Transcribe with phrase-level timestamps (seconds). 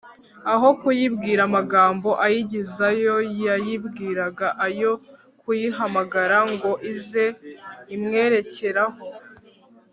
[0.53, 3.15] aho kuyibwira amagambo ayigizayo,
[3.45, 4.91] yayibwiraga ayo
[5.41, 7.25] kuyihamagara ngo ize
[7.95, 9.03] imwerekeraho